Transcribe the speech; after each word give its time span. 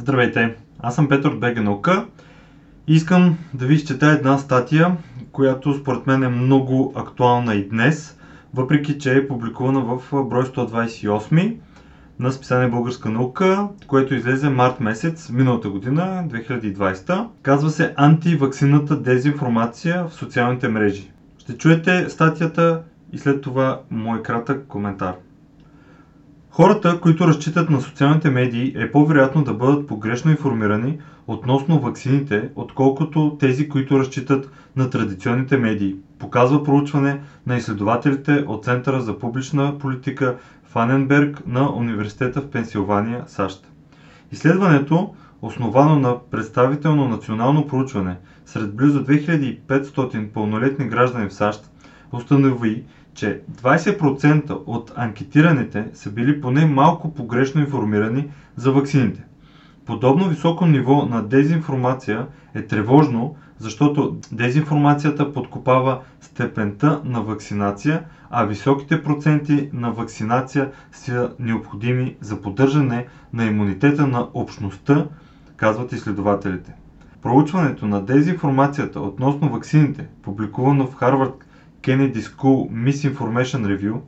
Здравейте, 0.00 0.56
аз 0.78 0.94
съм 0.94 1.08
Петър 1.08 1.30
от 1.30 1.86
и 2.86 2.94
искам 2.94 3.36
да 3.54 3.66
ви 3.66 3.74
изчета 3.74 4.06
една 4.06 4.38
статия, 4.38 4.96
която 5.32 5.74
според 5.74 6.06
мен 6.06 6.22
е 6.22 6.28
много 6.28 6.92
актуална 6.96 7.54
и 7.54 7.68
днес, 7.68 8.18
въпреки 8.54 8.98
че 8.98 9.16
е 9.16 9.28
публикувана 9.28 9.80
в 9.80 10.22
брой 10.24 10.44
128 10.44 11.56
на 12.18 12.32
списание 12.32 12.68
Българска 12.68 13.10
наука, 13.10 13.68
което 13.86 14.14
излезе 14.14 14.48
март 14.48 14.80
месец 14.80 15.30
миналата 15.30 15.68
година, 15.68 16.24
2020. 16.28 17.26
Казва 17.42 17.70
се 17.70 17.94
Антивакцината 17.96 18.96
дезинформация 18.96 20.06
в 20.06 20.14
социалните 20.14 20.68
мрежи. 20.68 21.10
Ще 21.38 21.56
чуете 21.56 22.08
статията 22.08 22.80
и 23.12 23.18
след 23.18 23.40
това 23.40 23.80
мой 23.90 24.22
кратък 24.22 24.66
коментар. 24.68 25.14
Хората, 26.52 27.00
които 27.00 27.28
разчитат 27.28 27.70
на 27.70 27.80
социалните 27.80 28.30
медии, 28.30 28.72
е 28.76 28.92
по-вероятно 28.92 29.44
да 29.44 29.54
бъдат 29.54 29.86
погрешно 29.86 30.30
информирани 30.30 30.98
относно 31.26 31.80
ваксините, 31.80 32.50
отколкото 32.56 33.36
тези, 33.40 33.68
които 33.68 33.98
разчитат 33.98 34.50
на 34.76 34.90
традиционните 34.90 35.56
медии. 35.56 35.96
Показва 36.18 36.64
проучване 36.64 37.20
на 37.46 37.56
изследователите 37.56 38.44
от 38.46 38.64
Центъра 38.64 39.00
за 39.00 39.18
публична 39.18 39.78
политика 39.78 40.36
Фаненберг 40.64 41.42
на 41.46 41.76
Университета 41.76 42.40
в 42.40 42.50
Пенсилвания, 42.50 43.24
САЩ. 43.26 43.68
Изследването, 44.32 45.14
основано 45.42 45.98
на 45.98 46.18
представително 46.30 47.08
национално 47.08 47.66
проучване 47.66 48.16
сред 48.46 48.76
близо 48.76 49.04
2500 49.04 50.28
пълнолетни 50.28 50.88
граждани 50.88 51.28
в 51.28 51.34
САЩ, 51.34 51.70
установи, 52.12 52.84
че 53.14 53.40
20% 53.52 54.62
от 54.66 54.92
анкетираните 54.96 55.84
са 55.94 56.10
били 56.10 56.40
поне 56.40 56.66
малко 56.66 57.14
погрешно 57.14 57.60
информирани 57.60 58.28
за 58.56 58.72
ваксините. 58.72 59.24
Подобно 59.86 60.28
високо 60.28 60.66
ниво 60.66 61.06
на 61.06 61.22
дезинформация 61.22 62.26
е 62.54 62.62
тревожно, 62.62 63.36
защото 63.58 64.16
дезинформацията 64.32 65.32
подкопава 65.32 66.00
степента 66.20 67.00
на 67.04 67.22
вакцинация, 67.22 68.02
а 68.30 68.44
високите 68.44 69.02
проценти 69.02 69.70
на 69.72 69.90
вакцинация 69.90 70.70
са 70.92 71.32
необходими 71.38 72.16
за 72.20 72.40
поддържане 72.40 73.06
на 73.32 73.44
имунитета 73.44 74.06
на 74.06 74.28
общността, 74.34 75.06
казват 75.56 75.92
изследователите. 75.92 76.74
Проучването 77.22 77.86
на 77.86 78.04
дезинформацията 78.04 79.00
относно 79.00 79.48
ваксините, 79.48 80.06
публикувано 80.22 80.86
в 80.86 80.94
Harvard 80.94 81.32
Kennedy 81.82 82.20
School 82.20 82.68
Misinformation 82.68 83.66
Review 83.66 84.00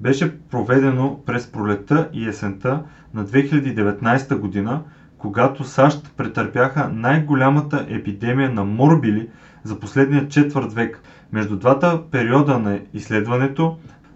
беше 0.00 0.26
проведено 0.26 1.18
през 1.26 1.46
пролетта 1.46 2.06
и 2.12 2.26
есента 2.26 2.80
на 3.14 3.24
2019 3.24 4.34
година, 4.34 4.80
когато 5.18 5.64
САЩ 5.64 6.12
претърпяха 6.16 6.88
най-голямата 6.88 7.84
епидемия 7.88 8.48
на 8.48 8.64
морбили 8.64 9.26
за 9.62 9.74
последния 9.74 10.22
четвърт 10.22 10.72
век. 10.72 11.00
Между 11.32 11.56
двата 11.56 11.98
периода 12.10 12.58
на 12.58 12.80
изследването 12.92 13.72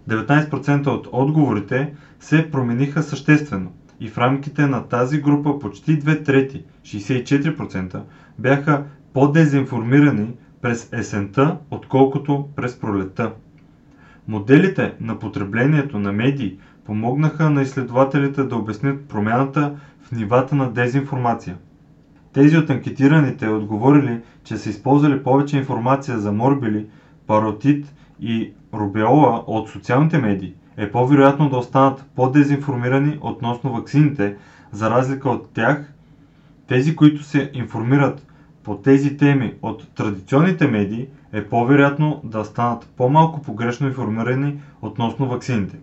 19% 0.09 0.87
от 0.87 1.07
отговорите 1.11 1.89
се 2.19 2.41
промениха 2.41 3.01
съществено 3.01 3.69
и 3.99 4.07
в 4.07 4.17
рамките 4.17 4.67
на 4.67 4.81
тази 4.81 5.17
група 5.17 5.59
почти 5.59 5.95
две 5.95 6.15
трети, 6.15 6.61
64%, 6.83 8.01
бяха 8.39 8.81
по-дезинформирани 9.13 10.33
през 10.61 10.93
есента, 10.93 11.57
отколкото 11.71 12.47
през 12.55 12.79
пролетта. 12.79 13.31
Моделите 14.27 14.93
на 15.01 15.19
потреблението 15.19 15.99
на 15.99 16.11
медии 16.11 16.57
помогнаха 16.85 17.49
на 17.49 17.61
изследователите 17.61 18.43
да 18.43 18.55
обяснят 18.55 19.05
промяната 19.05 19.75
в 20.01 20.11
нивата 20.11 20.55
на 20.55 20.71
дезинформация. 20.71 21.57
Тези 22.33 22.57
от 22.57 22.69
анкетираните 22.69 23.47
отговорили, 23.47 24.21
че 24.43 24.57
са 24.57 24.69
използвали 24.69 25.23
повече 25.23 25.57
информация 25.57 26.19
за 26.19 26.31
морбили, 26.31 26.87
паротит 27.27 27.93
и 28.19 28.53
рубеола 28.73 29.43
от 29.47 29.69
социалните 29.69 30.17
медии, 30.17 30.53
е 30.77 30.91
по-вероятно 30.91 31.49
да 31.49 31.57
останат 31.57 32.05
по-дезинформирани 32.15 33.17
относно 33.21 33.73
ваксините, 33.73 34.35
за 34.71 34.89
разлика 34.89 35.29
от 35.29 35.49
тях, 35.53 35.93
тези, 36.67 36.95
които 36.95 37.23
се 37.23 37.51
информират 37.53 38.27
по 38.63 38.75
тези 38.77 39.17
теми 39.17 39.53
от 39.61 39.87
традиционните 39.95 40.67
медии, 40.67 41.07
е 41.33 41.45
по-вероятно 41.45 42.21
да 42.23 42.45
станат 42.45 42.89
по-малко 42.97 43.41
погрешно 43.41 43.87
информирани 43.87 44.61
относно 44.81 45.27
ваксините. 45.27 45.77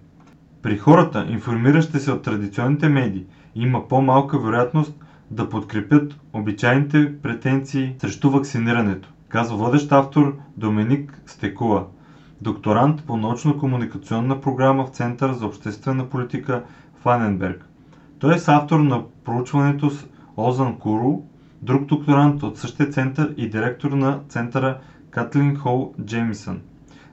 При 0.62 0.76
хората, 0.76 1.26
информиращи 1.30 1.98
се 1.98 2.12
от 2.12 2.22
традиционните 2.22 2.88
медии, 2.88 3.24
има 3.54 3.88
по-малка 3.88 4.38
вероятност 4.38 4.94
да 5.30 5.48
подкрепят 5.48 6.20
обичайните 6.32 7.18
претенции 7.22 7.94
срещу 7.98 8.30
вакцинирането, 8.30 9.08
казва 9.28 9.56
водещ 9.56 9.92
автор 9.92 10.36
Доминик 10.56 11.22
Стекула, 11.26 11.86
докторант 12.40 13.04
по 13.06 13.16
научно-комуникационна 13.16 14.40
програма 14.40 14.86
в 14.86 14.90
Център 14.90 15.32
за 15.32 15.46
обществена 15.46 16.08
политика 16.08 16.62
в 17.02 17.06
Аненберг. 17.06 17.68
Той 18.18 18.34
е 18.34 18.38
автор 18.46 18.80
на 18.80 19.02
проучването 19.24 19.90
с 19.90 20.06
Озан 20.36 20.78
Куру 20.78 21.18
друг 21.62 21.84
докторант 21.84 22.42
от 22.42 22.58
същия 22.58 22.90
център 22.90 23.34
и 23.36 23.48
директор 23.48 23.90
на 23.90 24.20
центъра 24.28 24.78
Катлин 25.10 25.56
Хол 25.56 25.94
Джеймисън. 26.04 26.60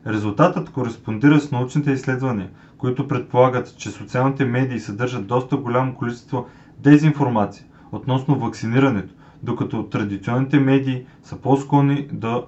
Резултатът 0.08 0.70
кореспондира 0.70 1.40
с 1.40 1.52
научните 1.52 1.92
изследвания, 1.92 2.48
които 2.78 3.08
предполагат, 3.08 3.78
че 3.78 3.90
социалните 3.90 4.46
медии 4.46 4.80
съдържат 4.80 5.28
доста 5.28 5.58
голямо 5.58 5.96
количество 5.96 6.46
дезинформация 6.80 7.66
относно 7.92 8.36
вакцинирането, 8.36 9.14
докато 9.44 9.84
традиционните 9.84 10.60
медии 10.60 11.04
са 11.24 11.36
по-склонни 11.36 12.08
да 12.12 12.44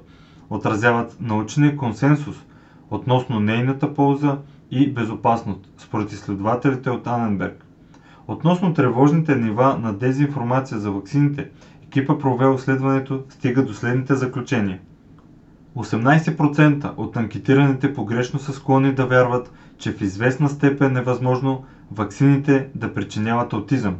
отразяват 0.49 1.17
научния 1.19 1.77
консенсус 1.77 2.35
относно 2.91 3.39
нейната 3.39 3.93
полза 3.93 4.37
и 4.71 4.91
безопасност, 4.91 5.71
според 5.77 6.11
изследователите 6.11 6.89
от 6.89 7.07
Аненберг. 7.07 7.65
Относно 8.27 8.73
тревожните 8.73 9.35
нива 9.35 9.77
на 9.77 9.93
дезинформация 9.93 10.77
за 10.77 10.91
вакцините 10.91 11.49
Екипа 11.87 12.17
провел 12.17 12.55
изследването 12.55 13.23
стига 13.29 13.63
до 13.63 13.73
следните 13.73 14.15
заключения. 14.15 14.79
18% 15.75 16.93
от 16.97 17.17
анкетираните 17.17 17.93
погрешно 17.93 18.39
са 18.39 18.53
склонни 18.53 18.91
да 18.91 19.05
вярват, 19.05 19.51
че 19.77 19.91
в 19.91 20.01
известна 20.01 20.49
степен 20.49 20.97
е 20.97 21.01
възможно 21.01 21.63
ваксините 21.91 22.69
да 22.75 22.93
причиняват 22.93 23.53
аутизъм. 23.53 23.95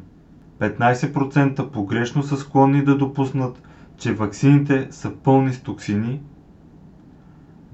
15% 0.59 1.71
погрешно 1.71 2.23
са 2.23 2.37
склонни 2.37 2.83
да 2.83 2.97
допуснат, 2.97 3.61
че 3.97 4.13
ваксините 4.13 4.87
са 4.91 5.11
пълни 5.13 5.53
с 5.53 5.59
токсини. 5.59 6.21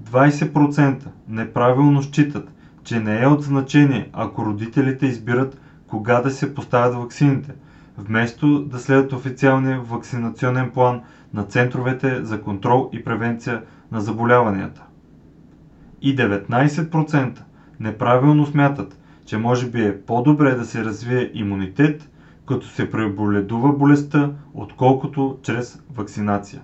20% 0.02 1.06
неправилно 1.28 2.02
считат, 2.02 2.52
че 2.82 3.00
не 3.00 3.22
е 3.22 3.26
от 3.26 3.42
значение, 3.42 4.10
ако 4.12 4.44
родителите 4.44 5.06
избират 5.06 5.60
кога 5.86 6.20
да 6.20 6.30
се 6.30 6.54
поставят 6.54 6.94
ваксините– 6.94 7.52
вместо 7.98 8.64
да 8.64 8.78
следват 8.78 9.12
официалния 9.12 9.80
вакцинационен 9.80 10.70
план 10.70 11.02
на 11.34 11.44
центровете 11.44 12.24
за 12.24 12.42
контрол 12.42 12.90
и 12.92 13.04
превенция 13.04 13.62
на 13.92 14.00
заболяванията. 14.00 14.82
И 16.02 16.16
19% 16.16 17.38
неправилно 17.80 18.46
смятат, 18.46 18.98
че 19.26 19.38
може 19.38 19.70
би 19.70 19.84
е 19.84 20.00
по-добре 20.00 20.54
да 20.54 20.64
се 20.64 20.84
развие 20.84 21.30
имунитет, 21.34 22.10
като 22.46 22.66
се 22.66 22.90
преболедува 22.90 23.72
болестта, 23.72 24.30
отколкото 24.54 25.38
чрез 25.42 25.82
вакцинация. 25.94 26.62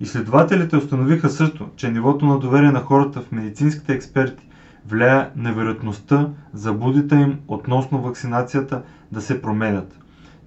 Изследователите 0.00 0.76
установиха 0.76 1.30
също, 1.30 1.68
че 1.76 1.90
нивото 1.90 2.26
на 2.26 2.38
доверие 2.38 2.70
на 2.70 2.80
хората 2.80 3.20
в 3.20 3.32
медицинските 3.32 3.92
експерти 3.92 4.48
влияе 4.86 5.30
на 5.36 5.52
вероятността 5.52 6.28
заблудите 6.54 7.14
им 7.14 7.38
относно 7.48 8.00
вакцинацията 8.00 8.82
да 9.12 9.20
се 9.20 9.42
променят. 9.42 9.98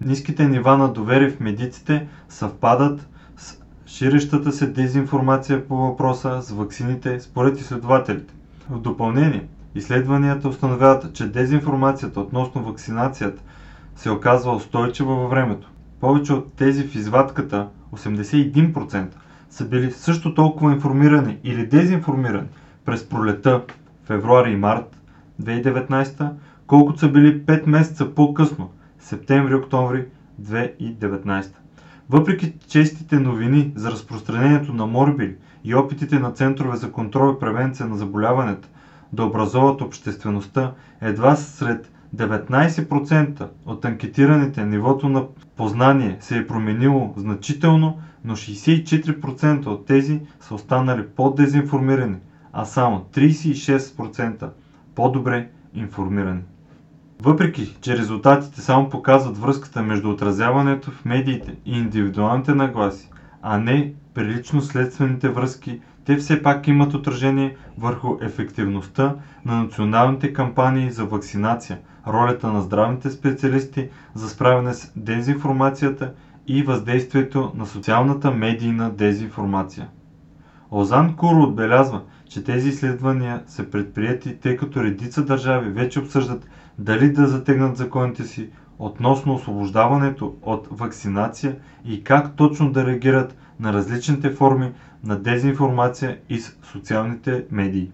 Ниските 0.01 0.47
нива 0.47 0.77
на 0.77 0.87
доверие 0.87 1.29
в 1.29 1.39
медиците 1.39 2.07
съвпадат 2.29 3.07
с 3.37 3.57
ширещата 3.87 4.51
се 4.51 4.67
дезинформация 4.67 5.67
по 5.67 5.77
въпроса 5.77 6.41
с 6.41 6.51
ваксините 6.51 7.19
според 7.19 7.59
изследователите. 7.59 8.33
В 8.69 8.79
допълнение, 8.79 9.45
изследванията 9.75 10.49
установяват, 10.49 11.13
че 11.13 11.27
дезинформацията 11.27 12.19
относно 12.19 12.63
вакцинацията 12.63 13.41
се 13.95 14.09
оказва 14.09 14.51
устойчива 14.51 15.15
във 15.15 15.29
времето. 15.29 15.69
Повече 15.99 16.33
от 16.33 16.53
тези 16.53 16.83
в 16.83 16.95
извадката, 16.95 17.67
81%, 17.93 19.05
са 19.49 19.65
били 19.65 19.91
също 19.91 20.33
толкова 20.33 20.71
информирани 20.71 21.37
или 21.43 21.67
дезинформирани 21.67 22.47
през 22.85 23.09
пролета 23.09 23.61
февруари 24.05 24.51
и 24.51 24.55
март 24.55 24.97
2019, 25.43 26.29
колкото 26.67 26.99
са 26.99 27.09
били 27.09 27.41
5 27.41 27.67
месеца 27.67 28.15
по-късно, 28.15 28.69
септември-октомври 28.99 30.05
2019. 30.41 31.51
Въпреки 32.09 32.53
честите 32.67 33.19
новини 33.19 33.71
за 33.75 33.91
разпространението 33.91 34.73
на 34.73 34.85
морбили 34.85 35.35
и 35.63 35.75
опитите 35.75 36.19
на 36.19 36.31
центрове 36.31 36.77
за 36.77 36.91
контрол 36.91 37.33
и 37.35 37.39
превенция 37.39 37.85
на 37.85 37.97
заболяването 37.97 38.67
да 39.13 39.23
образоват 39.25 39.81
обществеността, 39.81 40.73
едва 41.01 41.35
сред 41.35 41.91
19% 42.15 43.47
от 43.65 43.85
анкетираните 43.85 44.65
нивото 44.65 45.09
на 45.09 45.23
познание 45.57 46.17
се 46.19 46.37
е 46.37 46.47
променило 46.47 47.13
значително, 47.17 47.99
но 48.25 48.35
64% 48.35 49.65
от 49.65 49.85
тези 49.85 50.21
са 50.39 50.55
останали 50.55 51.07
по-дезинформирани, 51.07 52.17
а 52.55 52.65
само 52.65 53.05
36% 53.13 54.49
по-добре 54.95 55.49
информирани. 55.73 56.41
Въпреки, 57.21 57.77
че 57.81 57.97
резултатите 57.97 58.61
само 58.61 58.89
показват 58.89 59.37
връзката 59.37 59.83
между 59.83 60.09
отразяването 60.09 60.91
в 60.91 61.05
медиите 61.05 61.55
и 61.65 61.77
индивидуалните 61.77 62.53
нагласи, 62.53 63.09
а 63.41 63.57
не 63.57 63.93
прилично-следствените 64.13 65.29
връзки, 65.29 65.81
те 66.05 66.15
все 66.17 66.43
пак 66.43 66.67
имат 66.67 66.93
отражение 66.93 67.55
върху 67.77 68.17
ефективността 68.21 69.15
на 69.45 69.63
националните 69.63 70.33
кампании 70.33 70.91
за 70.91 71.05
вакцинация, 71.05 71.77
ролята 72.07 72.47
на 72.47 72.61
здравните 72.61 73.09
специалисти 73.11 73.89
за 74.13 74.29
справяне 74.29 74.73
с 74.73 74.91
дезинформацията 74.95 76.13
и 76.47 76.63
въздействието 76.63 77.51
на 77.55 77.65
социалната 77.65 78.31
медийна 78.31 78.91
дезинформация. 78.91 79.87
Озан 80.71 81.15
Куро 81.15 81.43
отбелязва, 81.43 82.01
че 82.35 82.43
тези 82.43 82.69
изследвания 82.69 83.43
са 83.47 83.63
предприяти, 83.63 84.35
тъй 84.35 84.57
като 84.57 84.83
редица 84.83 85.25
държави 85.25 85.69
вече 85.69 85.99
обсъждат 85.99 86.47
дали 86.79 87.11
да 87.11 87.27
затегнат 87.27 87.77
законите 87.77 88.23
си 88.23 88.49
относно 88.79 89.33
освобождаването 89.33 90.35
от 90.41 90.67
вакцинация 90.71 91.55
и 91.85 92.03
как 92.03 92.35
точно 92.35 92.71
да 92.71 92.85
реагират 92.85 93.35
на 93.59 93.73
различните 93.73 94.31
форми 94.31 94.71
на 95.03 95.19
дезинформация 95.19 96.17
и 96.29 96.39
социалните 96.63 97.45
медии. 97.51 97.91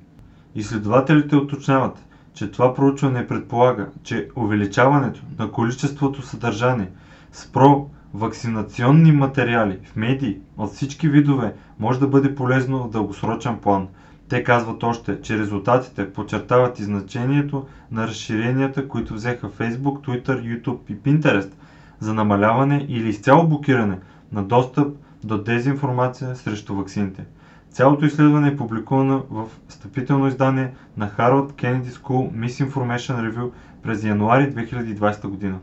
Изследователите 0.55 1.35
уточняват, 1.35 2.05
че 2.33 2.51
това 2.51 2.73
проучване 2.73 3.27
предполага, 3.27 3.89
че 4.03 4.29
увеличаването 4.35 5.21
на 5.39 5.51
количеството 5.51 6.21
съдържание 6.21 6.89
с 7.31 7.47
про-вакцинационни 7.47 9.11
материали 9.11 9.79
в 9.83 9.95
медии 9.95 10.39
от 10.57 10.71
всички 10.71 11.09
видове 11.09 11.53
може 11.79 11.99
да 11.99 12.07
бъде 12.07 12.35
полезно 12.35 12.79
в 12.79 12.89
дългосрочен 12.89 13.57
план. 13.57 13.87
Те 14.31 14.43
казват 14.43 14.83
още, 14.83 15.21
че 15.21 15.37
резултатите 15.37 16.13
подчертават 16.13 16.79
и 16.79 16.83
значението 16.83 17.67
на 17.91 18.07
разширенията, 18.07 18.87
които 18.87 19.13
взеха 19.13 19.49
Facebook, 19.49 20.07
Twitter, 20.07 20.25
YouTube 20.27 20.79
и 20.89 20.95
Pinterest 20.95 21.53
за 21.99 22.13
намаляване 22.13 22.85
или 22.89 23.09
изцяло 23.09 23.47
блокиране 23.47 23.99
на 24.31 24.43
достъп 24.43 24.97
до 25.23 25.37
дезинформация 25.37 26.35
срещу 26.35 26.75
ваксините. 26.75 27.25
Цялото 27.69 28.05
изследване 28.05 28.47
е 28.47 28.55
публикувано 28.57 29.25
в 29.29 29.47
встъпително 29.67 30.27
издание 30.27 30.71
на 30.97 31.07
Harvard 31.07 31.51
Kennedy 31.51 31.89
School 31.89 32.31
Misinformation 32.31 33.31
Review 33.31 33.51
през 33.83 34.03
януари 34.03 34.53
2020 34.53 35.27
година. 35.27 35.59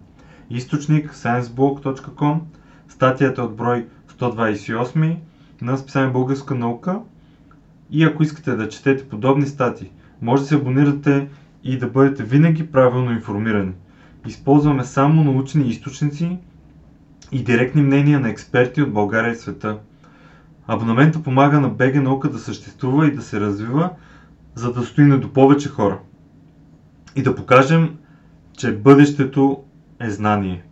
Източник 0.50 1.14
scienceblog.com 1.14 2.40
Статията 2.88 3.40
е 3.40 3.44
от 3.44 3.56
брой 3.56 3.86
128 4.18 5.16
на 5.62 5.78
списание 5.78 6.12
Българска 6.12 6.54
наука 6.54 7.00
и 7.90 8.04
ако 8.04 8.22
искате 8.22 8.54
да 8.54 8.68
четете 8.68 9.08
подобни 9.08 9.46
статии, 9.46 9.90
може 10.22 10.42
да 10.42 10.48
се 10.48 10.54
абонирате 10.54 11.28
и 11.64 11.78
да 11.78 11.86
бъдете 11.86 12.22
винаги 12.22 12.70
правилно 12.70 13.12
информирани. 13.12 13.72
Използваме 14.26 14.84
само 14.84 15.24
научни 15.24 15.68
източници 15.68 16.38
и 17.32 17.44
директни 17.44 17.82
мнения 17.82 18.20
на 18.20 18.28
експерти 18.28 18.82
от 18.82 18.92
България 18.92 19.32
и 19.32 19.36
света. 19.36 19.78
Абонамента 20.66 21.22
помага 21.22 21.60
на 21.60 21.68
БГ 21.68 21.94
наука 21.94 22.30
да 22.30 22.38
съществува 22.38 23.06
и 23.06 23.14
да 23.14 23.22
се 23.22 23.40
развива, 23.40 23.90
за 24.54 24.72
да 24.72 24.82
стои 24.82 25.20
до 25.20 25.32
повече 25.32 25.68
хора. 25.68 25.98
И 27.16 27.22
да 27.22 27.34
покажем, 27.34 27.96
че 28.56 28.76
бъдещето 28.76 29.62
е 30.00 30.10
знание. 30.10 30.62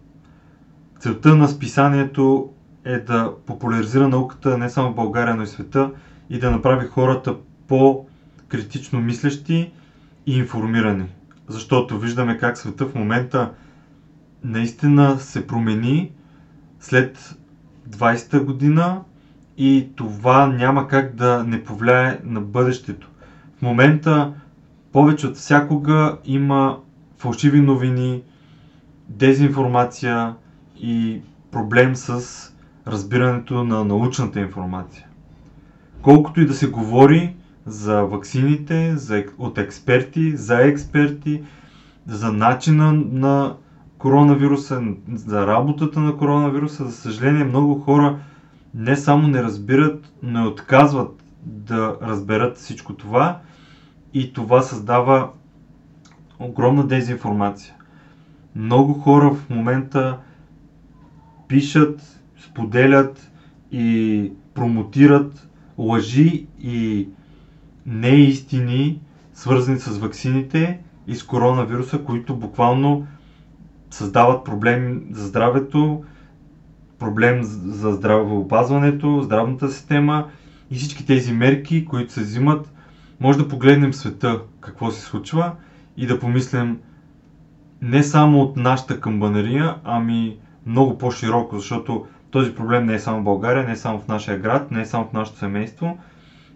Целта 1.01 1.37
на 1.37 1.49
списанието 1.49 2.51
е 2.85 2.99
да 2.99 3.33
популяризира 3.47 4.09
науката 4.09 4.59
не 4.59 4.69
само 4.69 4.93
в 4.93 4.95
България, 4.95 5.35
но 5.35 5.43
и 5.43 5.47
света 5.47 5.91
и 6.31 6.38
да 6.38 6.50
направи 6.50 6.87
хората 6.87 7.37
по-критично 7.69 9.00
мислещи 9.00 9.73
и 10.26 10.38
информирани. 10.38 11.05
Защото 11.49 11.99
виждаме 11.99 12.38
как 12.38 12.58
света 12.58 12.87
в 12.87 12.94
момента 12.94 13.50
наистина 14.44 15.19
се 15.19 15.46
промени 15.46 16.12
след 16.81 17.37
20-та 17.90 18.40
година 18.40 19.00
и 19.58 19.88
това 19.96 20.46
няма 20.46 20.88
как 20.88 21.14
да 21.14 21.44
не 21.44 21.64
повлияе 21.64 22.20
на 22.25 22.40
бъдещето. 22.40 23.11
В 23.58 23.62
момента 23.62 24.32
повече 24.93 25.26
от 25.26 25.37
всякога 25.37 26.19
има 26.25 26.79
фалшиви 27.19 27.61
новини, 27.61 28.22
дезинформация 29.08 30.34
и 30.76 31.20
проблем 31.50 31.96
с 31.96 32.22
разбирането 32.87 33.64
на 33.64 33.84
научната 33.84 34.40
информация. 34.40 35.06
Колкото 36.02 36.40
и 36.40 36.46
да 36.46 36.54
се 36.54 36.70
говори 36.70 37.37
за 37.66 38.02
ваксините, 38.02 38.96
за, 38.96 39.25
от 39.38 39.58
експерти, 39.58 40.37
за 40.37 40.62
експерти, 40.62 41.43
за 42.06 42.32
начина 42.32 42.93
на 42.93 43.56
коронавируса, 43.98 44.82
за 45.14 45.46
работата 45.46 46.00
на 46.00 46.16
коронавируса, 46.16 46.84
за 46.84 46.93
съжаление 46.93 47.44
много 47.44 47.81
хора 47.81 48.19
не 48.75 48.96
само 48.96 49.28
не 49.28 49.43
разбират, 49.43 50.12
но 50.22 50.44
и 50.44 50.48
отказват 50.48 51.22
да 51.43 51.96
разберат 52.02 52.56
всичко 52.56 52.94
това 52.94 53.38
и 54.14 54.32
това 54.32 54.62
създава 54.62 55.31
огромна 56.38 56.87
дезинформация. 56.87 57.75
Много 58.56 58.94
хора 58.94 59.31
в 59.31 59.50
момента 59.50 60.19
пишат, 61.48 62.20
споделят 62.38 63.31
и 63.72 64.32
промотират 64.54 65.45
лъжи 65.78 66.46
и 66.61 67.08
неистини, 67.87 69.00
свързани 69.34 69.78
с 69.78 69.99
ваксините 69.99 70.78
и 71.06 71.14
с 71.14 71.23
коронавируса, 71.23 71.99
които 71.99 72.37
буквално 72.37 73.06
създават 73.90 74.44
проблеми 74.44 75.00
за 75.11 75.26
здравето, 75.26 76.05
проблем 76.99 77.43
за 77.43 77.93
здравеопазването, 77.93 79.23
здравната 79.23 79.70
система 79.70 80.28
и 80.70 80.76
всички 80.76 81.06
тези 81.06 81.32
мерки, 81.32 81.84
които 81.84 82.12
се 82.12 82.20
взимат, 82.20 82.72
може 83.20 83.38
да 83.38 83.49
погледнем 83.49 83.93
света, 83.93 84.40
какво 84.61 84.90
се 84.90 85.00
случва 85.00 85.52
и 85.96 86.06
да 86.06 86.19
помислим 86.19 86.79
не 87.82 88.02
само 88.02 88.40
от 88.40 88.56
нашата 88.56 89.00
камбанария, 89.00 89.76
ами 89.84 90.37
много 90.67 90.99
по-широко, 90.99 91.58
защото 91.58 92.06
този 92.37 92.55
проблем 92.55 92.87
не 92.87 92.94
е 92.94 92.99
само 92.99 93.20
в 93.20 93.25
България, 93.25 93.65
не 93.65 93.72
е 93.72 93.77
само 93.77 94.01
в 94.01 94.08
нашия 94.08 94.39
град, 94.39 94.70
не 94.70 94.81
е 94.81 94.87
само 94.87 95.05
в 95.05 95.13
нашето 95.13 95.39
семейство. 95.39 95.99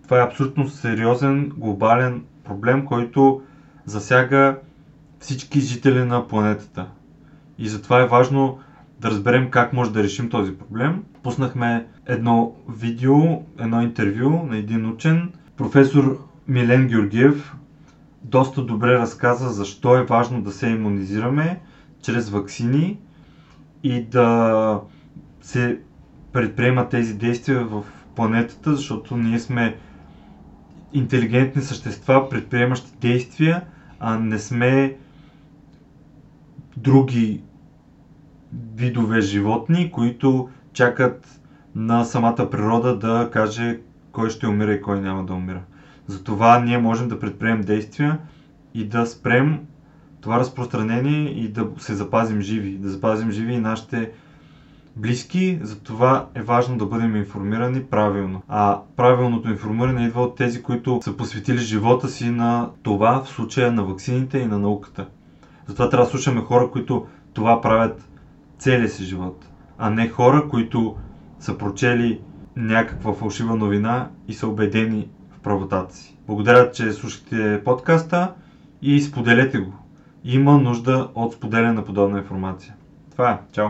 Това 0.03 0.19
е 0.21 0.25
абсолютно 0.25 0.69
сериозен 0.69 1.53
глобален 1.57 2.23
проблем, 2.45 2.85
който 2.85 3.43
засяга 3.85 4.57
всички 5.21 5.61
жители 5.61 6.05
на 6.05 6.29
планетата. 6.29 6.87
И 7.59 7.69
затова 7.69 8.01
е 8.01 8.07
важно 8.07 8.59
да 9.01 9.11
разберем 9.11 9.51
как 9.51 9.73
може 9.73 9.93
да 9.93 10.03
решим 10.03 10.31
този 10.31 10.59
проблем. 10.59 11.05
Пуснахме 11.23 11.87
едно 12.07 12.55
видео, 12.69 13.43
едно 13.59 13.83
интервю 13.83 14.47
на 14.47 14.57
един 14.57 14.89
учен, 14.89 15.33
професор 15.57 16.19
Милен 16.49 16.87
Георгиев, 16.89 17.55
доста 18.23 18.63
добре 18.63 18.93
разказа 18.99 19.49
защо 19.49 19.97
е 19.97 20.05
важно 20.05 20.43
да 20.43 20.53
се 20.53 20.69
иммунизираме 20.69 21.61
чрез 22.03 22.31
вакцини 22.31 22.99
и 23.83 24.03
да 24.03 24.81
се 25.41 25.81
предприемат 26.33 26.91
тези 26.91 27.15
действия 27.15 27.65
в 27.65 27.85
планетата, 28.17 28.77
защото 28.77 29.17
ние 29.17 29.39
сме 29.39 29.77
интелигентни 30.93 31.63
същества, 31.63 32.29
предприемащи 32.29 32.91
действия, 33.01 33.65
а 34.01 34.19
не 34.19 34.39
сме 34.39 34.97
други 36.77 37.43
видове 38.75 39.21
животни, 39.21 39.91
които 39.91 40.49
чакат 40.73 41.41
на 41.75 42.05
самата 42.05 42.51
природа 42.51 42.99
да 42.99 43.31
каже 43.33 43.81
кой 44.13 44.31
ще 44.31 44.47
умира 44.47 44.73
и 44.73 44.83
кой 44.83 45.01
няма 45.01 45.25
да 45.25 45.35
умира. 45.35 45.63
Затова 46.07 46.59
ние 46.59 46.79
можем 46.79 47.09
да 47.09 47.21
предприемем 47.21 47.65
действия 47.65 48.19
и 48.75 48.85
да 48.89 49.07
спрем 49.07 49.61
това 50.21 50.39
разпространение 50.39 51.29
и 51.29 51.49
да 51.49 51.69
се 51.79 51.95
запазим 51.95 52.41
живи, 52.41 52.79
да 52.79 52.89
запазим 52.89 53.31
живи 53.31 53.53
и 53.53 53.61
нашите 53.61 54.11
близки, 54.97 55.59
затова 55.63 56.27
е 56.35 56.43
важно 56.43 56.79
да 56.79 56.87
бъдем 56.87 57.17
информирани 57.17 57.85
правилно. 57.85 58.43
А 58.49 58.81
правилното 58.97 59.51
информиране 59.51 60.05
идва 60.05 60.23
от 60.23 60.37
тези, 60.37 60.63
които 60.63 61.01
са 61.05 61.17
посветили 61.17 61.59
живота 61.59 62.09
си 62.09 62.31
на 62.31 62.71
това, 62.83 63.23
в 63.25 63.29
случая 63.29 63.73
на 63.73 63.85
ваксините 63.85 64.39
и 64.39 64.47
на 64.47 64.59
науката. 64.59 65.07
Затова 65.67 65.89
трябва 65.91 66.05
да 66.05 66.11
слушаме 66.11 66.41
хора, 66.41 66.71
които 66.71 67.07
това 67.33 67.61
правят 67.61 68.09
целия 68.59 68.89
си 68.89 69.05
живот, 69.05 69.49
а 69.79 69.91
не 69.91 70.09
хора, 70.09 70.49
които 70.49 70.97
са 71.39 71.59
прочели 71.59 72.21
някаква 72.57 73.13
фалшива 73.13 73.57
новина 73.57 74.09
и 74.29 74.35
са 74.35 74.49
убедени 74.49 75.09
в 75.31 75.39
правотата 75.39 75.95
си. 75.95 76.17
Благодаря, 76.27 76.71
че 76.73 76.93
слушахте 76.93 77.63
подкаста 77.65 78.35
и 78.83 79.01
споделете 79.01 79.59
го. 79.59 79.73
има 80.25 80.59
нужда 80.59 81.09
от 81.15 81.33
споделяне 81.33 81.73
на 81.73 81.85
подобна 81.85 82.19
информация. 82.19 82.75
Това 83.11 83.31
е. 83.31 83.39
Чао! 83.53 83.69